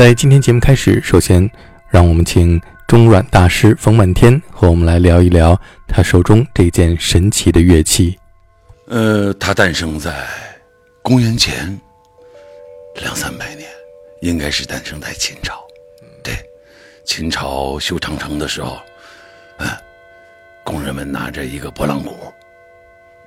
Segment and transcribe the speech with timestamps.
[0.00, 1.46] 在今天节目开始，首先
[1.90, 2.58] 让我们请
[2.88, 5.54] 中阮大师冯满天和我们来聊一聊
[5.86, 8.18] 他手中这件神奇的乐器。
[8.86, 10.26] 呃，它诞生在
[11.02, 11.78] 公元前
[13.02, 13.68] 两三百年，
[14.22, 15.62] 应该是诞生在秦朝。
[16.24, 16.34] 对，
[17.04, 18.78] 秦朝修长城的时候，
[19.58, 19.68] 嗯，
[20.64, 22.16] 工人们拿着一个拨浪鼓，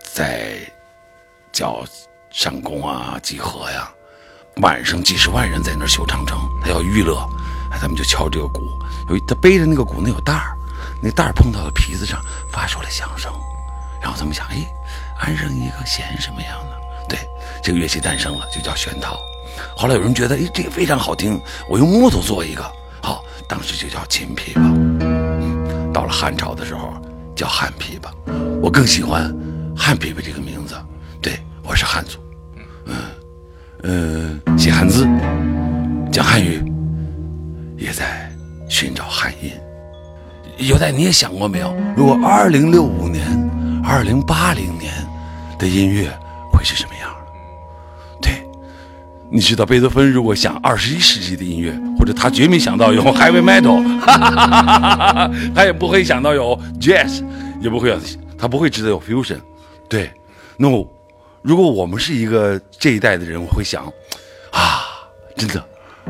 [0.01, 0.55] 在
[1.51, 1.85] 叫
[2.31, 3.93] 上工啊、集合呀。
[4.57, 7.17] 晚上几十万人在那儿修长城，他要娱乐，
[7.71, 8.61] 哎，他们就敲这个鼓。
[9.09, 10.55] 有他背着那个鼓，那有带儿，
[11.01, 13.31] 那带儿碰到了皮子上，发出了响声。
[14.01, 14.65] 然后他们想，哎，
[15.19, 16.81] 安上一个弦什么样的？
[17.09, 17.19] 对，
[17.63, 19.19] 这个乐器诞生了，就叫弦套。
[19.75, 22.63] 后来有人觉得，哎，这个非常好听，我用木头做一个，
[23.01, 25.91] 好，当时就叫秦琵琶。
[25.91, 26.93] 到了汉朝的时候，
[27.35, 28.09] 叫汉琵琶。
[28.61, 29.23] 我更喜欢
[29.75, 30.75] 汉琵琶这个名字，
[31.21, 32.22] 对我是汉族。
[33.85, 35.05] 嗯，写汉字，
[36.09, 36.63] 讲汉语，
[37.77, 38.31] 也在
[38.69, 39.51] 寻找汉音。
[40.57, 41.75] 有代，你也想过没有？
[41.93, 43.25] 如果二零六五年、
[43.83, 44.93] 二零八零年
[45.59, 46.09] 的音乐
[46.49, 47.13] 会是什么样？
[48.21, 48.41] 对，
[49.29, 53.83] 你知道贝多芬如果想二十一世纪的音乐，或者他绝没想到有 heavy metal，
[55.53, 57.21] 他也不会想到有 jazz，
[57.59, 57.99] 也不会有，
[58.37, 59.39] 他不会知道有 fusion。
[59.89, 60.09] 对
[60.55, 60.85] ，no。
[61.43, 63.85] 如果我们是一个这一代的人，我会想，
[64.51, 64.79] 啊，
[65.35, 65.61] 真的，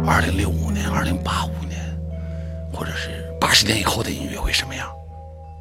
[0.05, 1.79] 二零六五年、二零八五年，
[2.71, 3.09] 或者是
[3.41, 4.87] 八十年以后的音乐会什么样？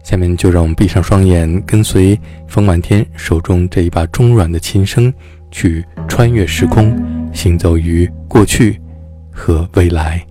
[0.05, 5.11] 下面就让我们闭上双眼，跟随冯满天手中这一把中软的琴声，
[5.51, 6.95] 去穿越时空，
[7.33, 8.79] 行走于过去
[9.33, 10.23] 和未来。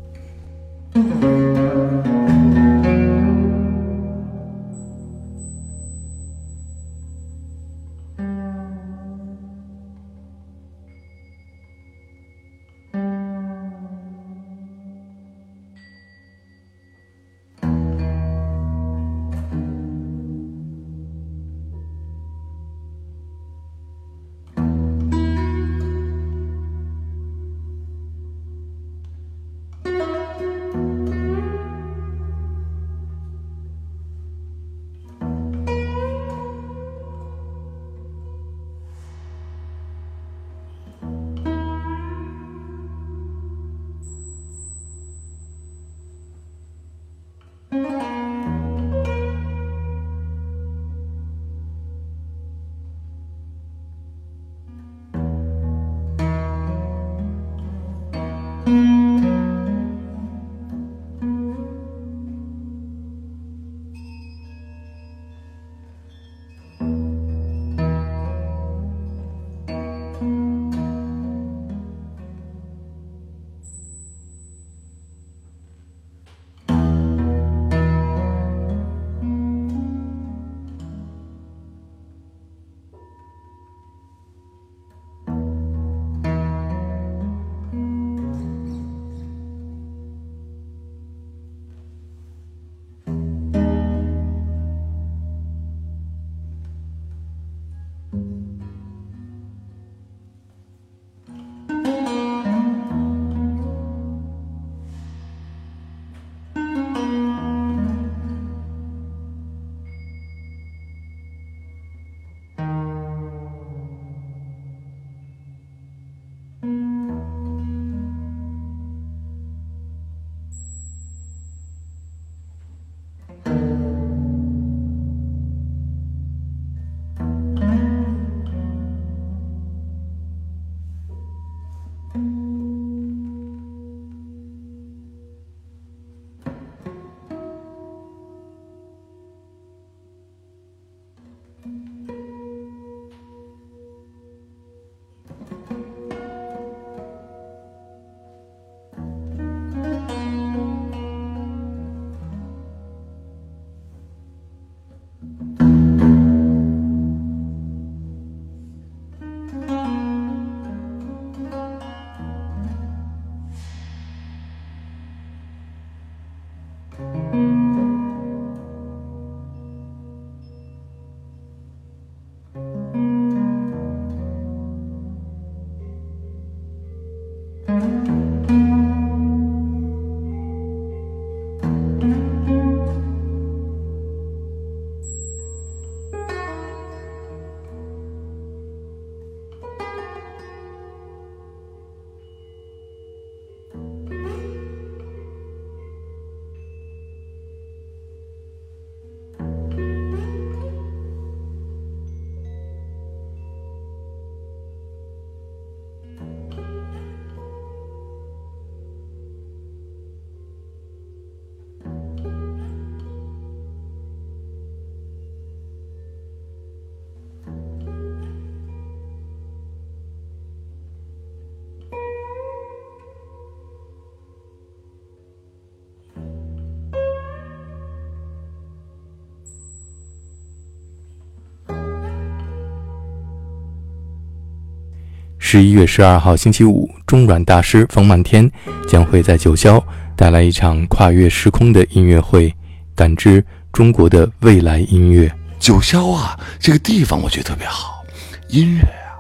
[235.52, 238.50] 十一月十二号星期五，中软大师冯满天
[238.88, 239.84] 将会在九霄
[240.16, 242.56] 带来一场跨越时空的音乐会，
[242.96, 245.30] 感知中国的未来音乐。
[245.60, 248.02] 九霄啊，这个地方我觉得特别好，
[248.48, 249.20] 音乐啊，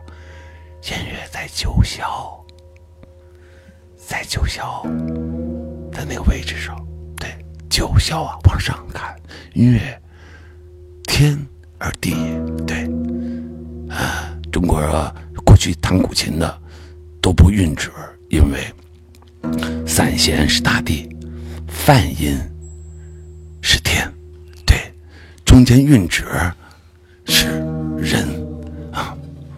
[0.85, 1.99] 音乐在九霄，
[3.97, 4.81] 在九霄
[5.91, 6.73] 的那个位置上，
[7.17, 7.27] 对，
[7.69, 9.13] 九霄啊，往上看，
[9.53, 10.01] 音乐
[11.03, 11.37] 天
[11.77, 12.15] 而地，
[12.65, 12.89] 对，
[13.93, 15.13] 啊，中国人啊。
[15.51, 16.61] 过去弹古琴的
[17.21, 17.91] 都不韵指，
[18.29, 21.09] 因为三弦是大地，
[21.67, 22.39] 泛音
[23.61, 24.09] 是天，
[24.65, 24.77] 对，
[25.43, 26.23] 中间韵指
[27.25, 27.47] 是
[27.97, 28.25] 人
[28.93, 29.13] 啊，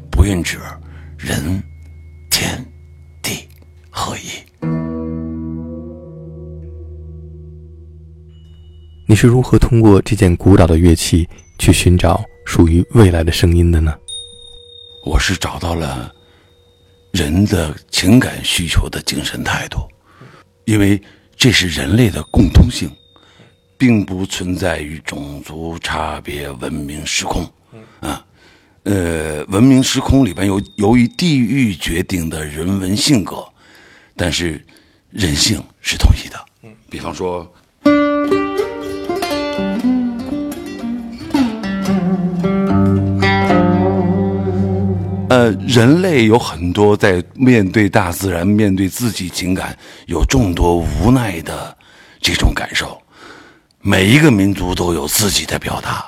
[0.09, 0.57] 不韵指
[1.15, 1.61] 人
[2.31, 2.65] 天
[3.21, 3.47] 地
[3.91, 4.21] 合一。
[9.07, 11.29] 你是如何通过这件古老的乐器
[11.59, 13.93] 去寻找属于未来的声音的呢？
[15.03, 16.09] 我是找到了
[17.11, 19.79] 人的情感需求的精神态度，
[20.65, 21.01] 因为
[21.35, 22.89] 这是人类的共通性，
[23.77, 27.43] 并不存在于种族差别、文明时空。
[27.99, 28.25] 啊，
[28.83, 33.45] 呃，文明时空里边有由于地域决定的人文性格，
[34.15, 34.65] 但是
[35.09, 36.45] 人性是统一的。
[36.89, 37.53] 比方说。
[45.33, 49.75] 呃，人类有很多在面对大自然、面对自己情感
[50.05, 51.75] 有众多无奈的
[52.21, 53.01] 这种感受。
[53.79, 56.05] 每一个民族都有自己的表达。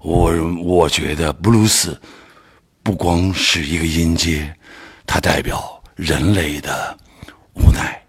[0.00, 0.32] 我
[0.62, 2.00] 我觉得布鲁斯
[2.82, 4.50] 不光是一个音阶，
[5.04, 6.96] 它代表人类的
[7.52, 8.02] 无奈，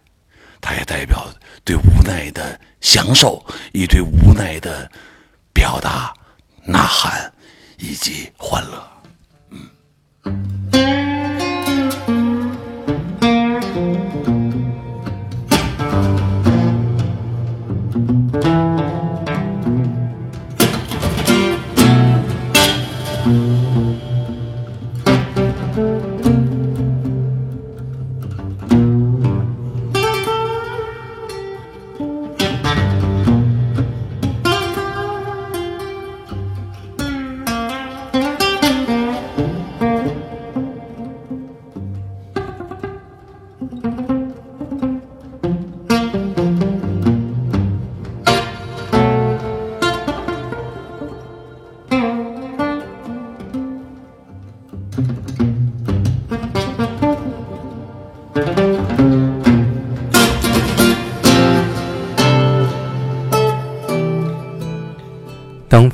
[0.62, 1.28] 它也代表
[1.66, 4.90] 对无奈的享受，以对无奈的
[5.54, 6.14] 表达、
[6.64, 7.30] 呐喊
[7.78, 8.95] 以及欢乐。
[10.26, 10.34] 当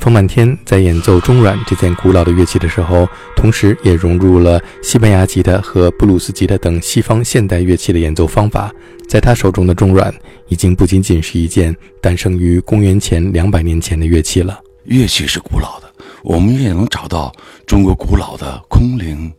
[0.02, 8.74] 冯满天在演奏中阮这件古老的乐器的时候，同时也融入了西班牙吉他和布鲁斯吉他等西方现代乐器的演奏方法。
[9.08, 10.12] 在他手中的中阮
[10.48, 14.58] 已经不仅仅是一件诞生于公元前两百年前的乐器了。
[14.86, 15.86] 乐器是古老的，
[16.24, 17.32] 我们也能找到
[17.64, 19.32] 中国古老的空灵、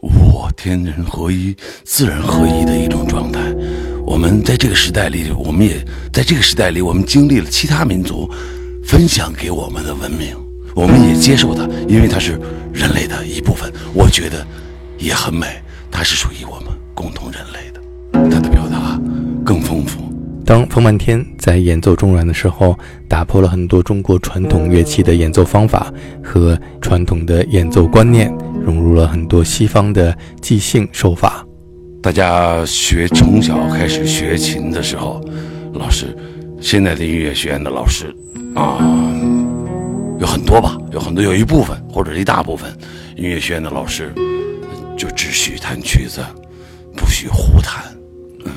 [0.00, 3.40] 我、天人合一、自然合一的一种状态。
[4.06, 8.30] 我们在这个时代里，我们也在这个时代里，我们经历了其他民族。
[8.84, 10.36] 分享给我们的文明，
[10.74, 12.38] 我们也接受它，因为它是
[12.72, 13.72] 人类的一部分。
[13.94, 14.46] 我觉得
[14.98, 15.46] 也很美，
[15.90, 17.80] 它是属于我们共同人类的，
[18.30, 19.00] 它的表达
[19.44, 20.00] 更丰富。
[20.44, 28.30] 当冯满天在演奏中阮的时候，打破了很多中国传统乐器的演奏方法和传统的演奏观念，
[28.62, 31.44] 融入了很多西方的即兴手法。
[32.02, 35.20] 大家学从小开始学琴的时候，
[35.72, 36.14] 老师，
[36.60, 38.14] 现在的音乐学院的老师。
[38.54, 38.78] 啊，
[40.20, 42.72] 有很多吧，有很多，有一部分或者一大部分
[43.16, 44.12] 音乐学院的老师
[44.96, 46.24] 就只许弹曲子，
[46.96, 47.84] 不许胡弹。
[48.44, 48.52] 嗯，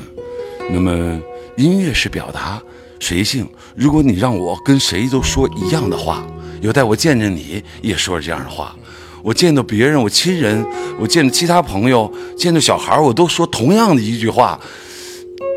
[0.70, 1.20] 那么
[1.56, 2.62] 音乐是表达
[3.00, 3.48] 随性。
[3.74, 6.24] 如果你让我跟谁都说一样的话，
[6.60, 8.76] 有待我见着你也说这样的话，
[9.22, 10.64] 我见到别人，我亲人，
[11.00, 14.60] 我见到其他朋友，见到小孩，我都说同样的一句话。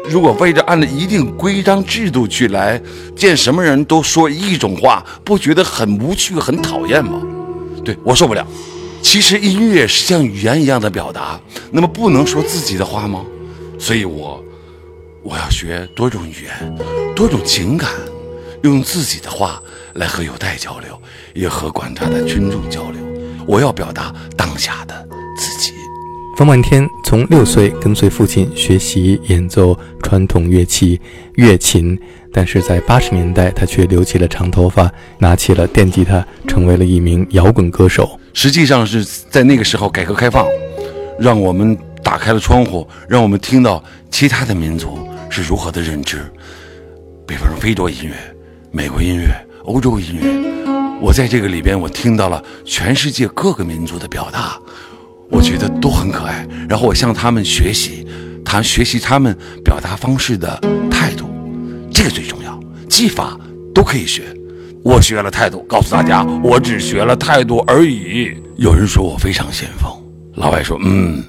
[0.10, 2.82] 如果为着按照一定规章制度去来
[3.16, 7.22] 见什么人都说一种话，不觉得很无趣、很讨厌吗？
[7.86, 8.46] 对我受不了。
[9.02, 11.40] 其实音乐是像语言一样的表达，
[11.72, 13.26] 那么不能说自己的话吗？
[13.80, 14.44] 所以我
[15.24, 16.78] 我要学多种语言、
[17.16, 17.90] 多种情感，
[18.64, 19.62] 用自己的话
[19.96, 21.02] 来和有待交流，
[21.34, 23.02] 也和广大的群众交流。
[23.48, 25.71] 我要表达当下的自己。
[26.42, 31.00] 冯满天从六岁跟随父亲学习演奏传统乐器
[31.36, 31.96] 乐琴，
[32.34, 38.20] 但是在八十年代，他却留起了长头发，拿起了电吉他，成为了一名摇滚歌手。
[38.34, 40.48] 实际上是在那个时候，改革开放，
[41.20, 44.98] 让我们打开了窗户，让我们听到其他的民族
[45.30, 46.26] 是如何的认知。
[47.28, 48.16] 比方说非洲音乐、
[48.72, 49.28] 美国音乐、
[49.66, 50.26] 欧洲音乐，
[51.00, 54.60] 我在这个里边我听到了全世界各个民族的表达，
[55.32, 56.46] 我觉得都很可爱。
[56.70, 58.06] 然后我向他们学习，
[58.46, 60.60] 他学习他们表达方式的
[60.90, 61.26] 态度，
[61.92, 62.60] 这个最重要。
[62.88, 63.38] 技法
[63.74, 64.24] 都可以学，
[64.84, 68.32] 我学了态度，告诉大家，我只学了态度而已。
[68.58, 69.92] 有人说我非常先锋，
[70.36, 71.24] 老外说，嗯，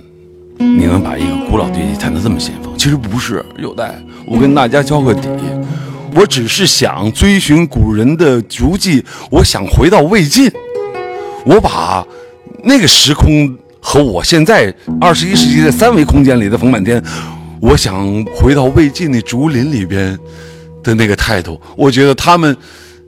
[0.59, 2.77] 你能把一个古老乐器弹得这么先锋？
[2.77, 3.95] 其实不是，有待
[4.27, 5.29] 我跟大家交个底。
[6.15, 10.51] 我只是想追寻古人的足迹，我想回到魏晋，
[11.47, 12.07] 我把
[12.63, 17.03] 那个时空和我现在二十一世纪的三维空间里的冯满天，
[17.61, 20.17] 我想回到魏晋的竹林里边
[20.83, 21.61] 的那个态度。
[21.77, 22.57] 我觉得他们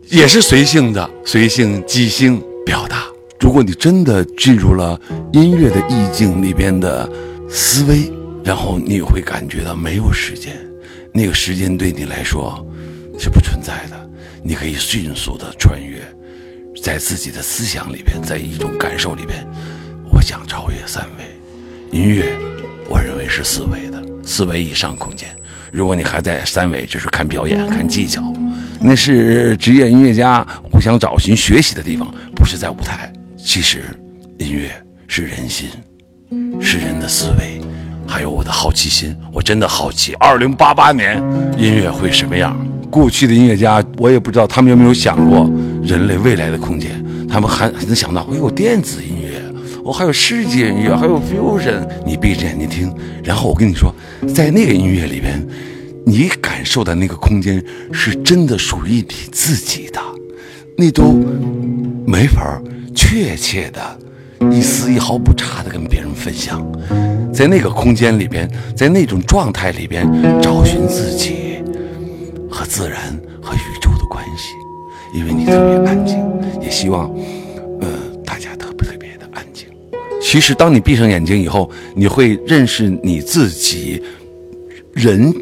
[0.08, 3.04] 也是随性的，随性即兴表达。
[3.38, 5.00] 如果你真的进入了
[5.32, 7.08] 音乐的意境里边的
[7.48, 8.10] 思维，
[8.42, 10.52] 然后你会感觉到没有时间，
[11.12, 12.66] 那个时间对你来说。
[13.16, 14.10] 是不存在的，
[14.42, 16.00] 你可以迅速的穿越，
[16.82, 19.46] 在自己的思想里边，在一种感受里边，
[20.24, 21.98] 想超越三维。
[21.98, 22.24] 音乐，
[22.88, 25.28] 我认为是四维的，四维以上空间。
[25.70, 28.22] 如果你还在三维，就是看表演、看技巧，
[28.80, 33.12] 那是职业音乐家互相找寻学习的地方，不是在舞台。
[33.36, 33.84] 其实，
[34.38, 34.70] 音乐
[35.06, 35.68] 是人心，
[36.60, 37.60] 是人的思维，
[38.06, 39.16] 还有我的好奇心。
[39.32, 41.22] 我真的好奇，二零八八年
[41.58, 42.56] 音乐会什么样？
[42.90, 45.50] 过去的音乐家，我也不知道他们有没有想过
[45.82, 47.04] 人类未来的空间。
[47.28, 49.23] 他们还能想到，哎呦，电子音乐，
[49.84, 51.86] 我还有世界音乐，还有 fusion。
[52.06, 53.94] 你闭着眼睛听，然后我跟你说，
[54.34, 55.46] 在那个音乐里边，
[56.06, 57.62] 你感受的那个空间
[57.92, 60.00] 是真的属于你自己的，
[60.78, 61.12] 那都
[62.06, 62.58] 没法
[62.94, 63.98] 确切的、
[64.50, 66.66] 一丝一毫不差的跟别人分享。
[67.30, 70.08] 在那个空间里边，在那种状态里边，
[70.40, 71.34] 找寻自己。
[72.50, 72.98] 和自然
[73.42, 74.54] 和宇宙的关系，
[75.12, 76.24] 因为你特别安静，
[76.62, 77.10] 也希望，
[80.26, 84.02] 其实，当你闭上眼睛以后，你会认识你自己
[84.94, 85.32] 人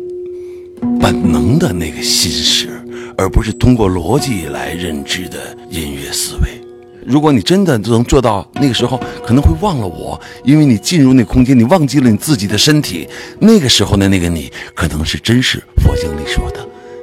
[1.01, 2.69] 本能的那个心事，
[3.17, 6.61] 而不是通过逻辑来认知的音乐思维。
[7.07, 13.09] 如果你真的能做到那个时候，可能会忘了我，因为你进入那空间，你忘记了你自己的身体。
[13.39, 16.59] 那个时候的那个你，可能是真是佛经里说的。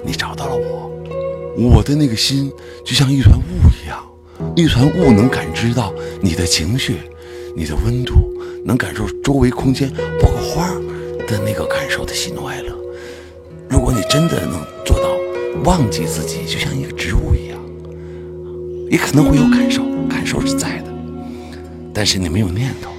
[0.06, 0.92] 你找到了我，
[1.58, 2.52] 我的那个心
[2.86, 3.42] 就像一团雾
[3.84, 3.98] 一样，
[4.56, 6.98] 一团雾能感知到你的情绪，
[7.60, 8.14] 你的温度，
[8.64, 10.70] 能感受周围空间，包括花
[11.28, 12.74] 的那个感受的喜怒哀乐。
[13.68, 15.10] 如果你真的能做到
[15.66, 17.60] 忘记自己，就像一个植物一样，
[18.90, 20.94] 也可能会有感受，感受是在的，
[21.94, 22.92] 但是你没有念头。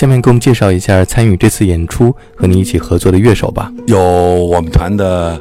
[0.00, 3.70] 下面给我们介绍一下参与这次演出和你一起合作的乐手吧。
[3.86, 5.38] 有我们团的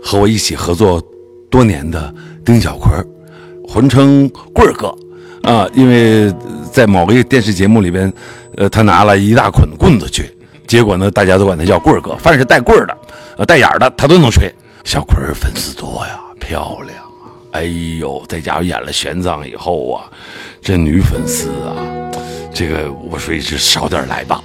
[0.00, 1.02] 和我一起合作
[1.50, 2.14] 多年的
[2.44, 2.88] 丁小奎，
[3.66, 4.94] 混称棍儿哥
[5.42, 6.32] 啊，因为
[6.70, 8.12] 在某个电视节目里边，
[8.56, 10.30] 呃，他拿了一大捆棍子去，
[10.68, 12.96] 结果呢，大家都管他叫棍儿哥，凡是带棍儿的、
[13.38, 14.48] 呃带眼儿的，他都能吹。
[14.84, 17.64] 小奎粉丝多呀，漂亮啊，哎
[17.98, 20.04] 呦，再加上演了玄奘以后啊，
[20.62, 21.74] 这女粉丝啊，
[22.56, 24.42] 这个我说一直少点来吧。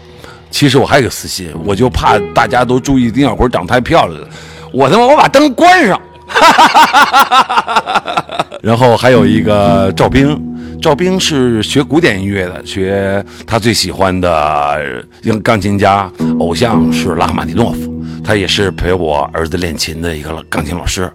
[0.50, 4.28] 其实我还有个私心，我就怕大家都注意丁小坤长太漂亮了，
[4.74, 6.02] 我他妈我把灯关上。
[8.62, 10.38] 然后还有一个赵冰，
[10.82, 15.06] 赵冰是学古典音乐的，学他最喜欢的
[15.42, 21.10] 钢琴家偶像是拉赫玛尼诺夫，他也是陪我儿子练琴的一个钢琴老师。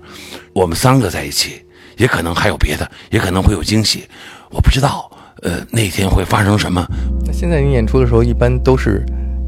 [0.55, 1.61] 我们三个在一起，
[1.99, 4.09] 也可能还有别的，也可能会有惊喜，
[4.51, 5.11] 我不知道，
[5.42, 6.85] 呃，那天会发生什么。
[7.25, 9.05] 那现在你演出的时候，一般都是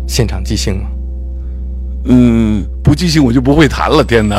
[0.06, 0.88] 现场即兴吗？
[2.10, 4.02] 嗯，不即兴我就不会弹了。
[4.02, 4.38] 天哪！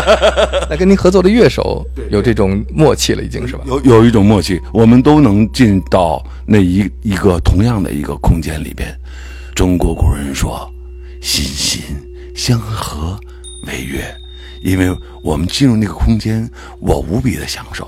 [0.70, 3.64] 那跟您合作的乐手 有这种默契了，已经是吧？
[3.66, 8.88] 有有一种默契，我们都能进到那一一个同样的一个空间里边。
[9.54, 10.68] 中国古人说
[11.20, 11.82] ：“心心
[12.34, 13.18] 相合
[13.66, 14.02] 为乐。”
[14.62, 16.48] 因为我们进入那个空间，
[16.80, 17.86] 我无比的享受，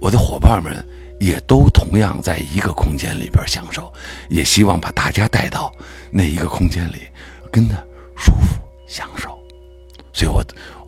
[0.00, 0.72] 我的伙伴们
[1.18, 3.92] 也都同样在一个空间里边享受，
[4.28, 5.72] 也希望把大家带到
[6.10, 7.02] 那一个空间里，
[7.50, 7.76] 跟他。
[8.16, 9.36] 舒服享受，
[10.12, 10.40] 所以我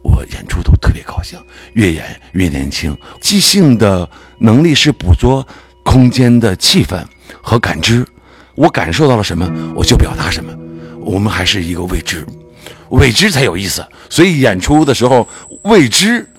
[0.05, 1.37] 我演出都特别高兴，
[1.73, 2.97] 越演越年轻。
[3.21, 4.09] 即兴的
[4.39, 5.45] 能力是捕捉
[5.83, 7.05] 空间的气氛
[7.43, 8.07] 和感知，
[8.55, 10.57] 我感受到了什么，我就表达什么。
[11.01, 12.25] 我们还是一个未知，
[12.91, 13.85] 未知才有意思。
[14.09, 15.29] 所以演出的时候，
[15.63, 16.31] 未知，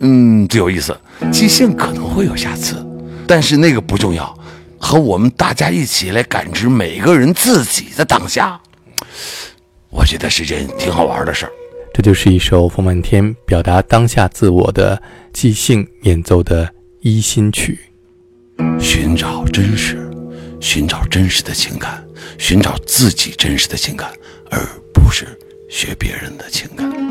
[0.00, 0.98] 嗯，最有意思。
[1.30, 2.84] 即兴可能会有瑕疵，
[3.26, 4.36] 但是那个不重要，
[4.78, 8.60] 和我们大家一起来感知每个人自己的当下。
[9.90, 11.52] 我觉得是件挺好玩的事儿。
[11.94, 15.00] 这就是一首冯满天表达当下自我的
[15.32, 17.78] 即兴演奏的一心曲。
[18.80, 20.10] 寻找真实，
[20.60, 22.02] 寻找真实的情感，
[22.38, 24.10] 寻找自己真实的情感，
[24.50, 24.58] 而
[24.94, 25.26] 不是
[25.68, 27.01] 学别人的情感。